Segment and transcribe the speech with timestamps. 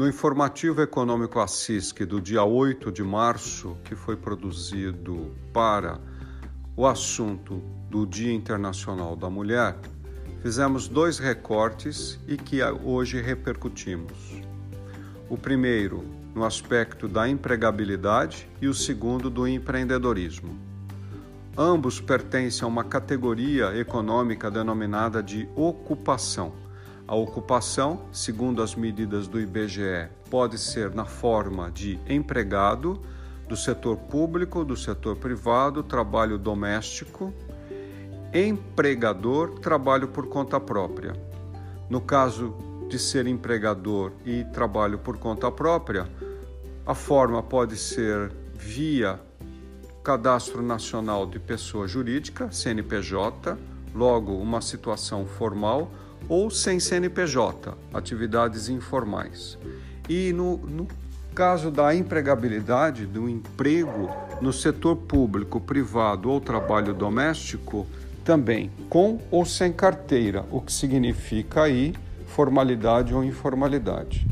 [0.00, 6.00] No informativo econômico ASSISC do dia 8 de março, que foi produzido para
[6.74, 9.76] o assunto do Dia Internacional da Mulher,
[10.40, 14.40] fizemos dois recortes e que hoje repercutimos.
[15.28, 16.02] O primeiro
[16.34, 20.58] no aspecto da empregabilidade e o segundo do empreendedorismo.
[21.58, 26.69] Ambos pertencem a uma categoria econômica denominada de ocupação
[27.10, 33.02] a ocupação, segundo as medidas do IBGE, pode ser na forma de empregado,
[33.48, 37.34] do setor público, do setor privado, trabalho doméstico,
[38.32, 41.12] empregador, trabalho por conta própria.
[41.88, 42.54] No caso
[42.88, 46.08] de ser empregador e trabalho por conta própria,
[46.86, 49.18] a forma pode ser via
[50.04, 53.58] Cadastro Nacional de Pessoa Jurídica, CNPJ,
[53.92, 55.90] logo uma situação formal
[56.28, 59.58] ou sem CNPJ, atividades informais.
[60.08, 60.88] E no, no
[61.34, 64.10] caso da empregabilidade, do emprego
[64.40, 67.86] no setor público, privado ou trabalho doméstico,
[68.24, 71.94] também com ou sem carteira, o que significa aí
[72.26, 74.26] formalidade ou informalidade.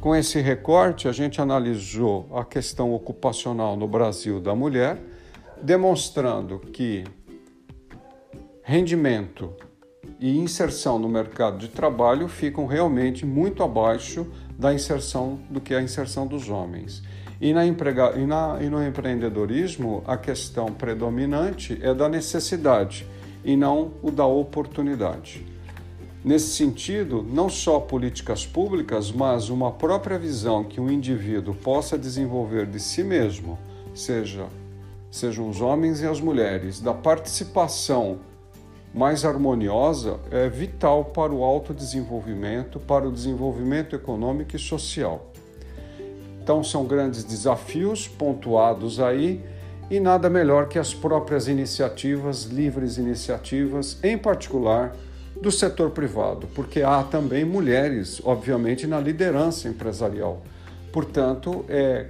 [0.00, 4.98] Com esse recorte, a gente analisou a questão ocupacional no Brasil da mulher,
[5.62, 7.04] demonstrando que
[8.62, 9.52] rendimento
[10.20, 14.26] e inserção no mercado de trabalho ficam realmente muito abaixo
[14.58, 17.02] da inserção do que a inserção dos homens.
[17.40, 23.06] E, na emprega, e, na, e no empreendedorismo, a questão predominante é da necessidade
[23.42, 25.46] e não o da oportunidade.
[26.22, 32.66] Nesse sentido, não só políticas públicas, mas uma própria visão que um indivíduo possa desenvolver
[32.66, 33.58] de si mesmo,
[33.94, 34.46] seja
[35.10, 38.20] sejam os homens e as mulheres, da participação
[38.92, 45.30] mais harmoniosa é vital para o autodesenvolvimento, para o desenvolvimento econômico e social.
[46.42, 49.44] Então, são grandes desafios pontuados aí
[49.90, 54.96] e nada melhor que as próprias iniciativas, livres iniciativas, em particular
[55.40, 60.42] do setor privado, porque há também mulheres, obviamente, na liderança empresarial.
[60.92, 62.06] Portanto, é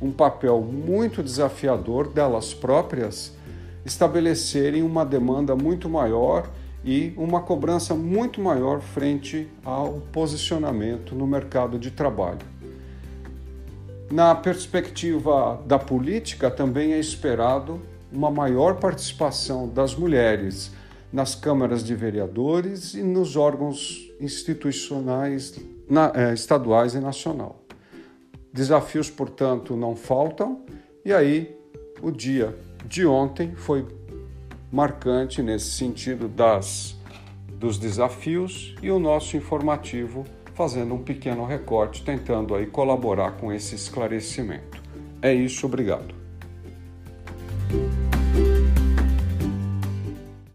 [0.00, 3.32] um papel muito desafiador delas próprias
[3.86, 6.50] estabelecerem uma demanda muito maior
[6.84, 12.40] e uma cobrança muito maior frente ao posicionamento no mercado de trabalho.
[14.10, 17.80] Na perspectiva da política, também é esperado
[18.12, 20.72] uma maior participação das mulheres
[21.12, 25.58] nas câmaras de vereadores e nos órgãos institucionais
[25.88, 27.64] na, eh, estaduais e nacional.
[28.52, 30.64] Desafios, portanto, não faltam,
[31.04, 31.56] e aí
[32.02, 32.56] o dia
[32.88, 33.86] de ontem foi
[34.70, 36.96] marcante nesse sentido das
[37.58, 40.24] dos desafios e o nosso informativo
[40.54, 44.82] fazendo um pequeno recorte, tentando aí colaborar com esse esclarecimento.
[45.20, 46.14] É isso, obrigado.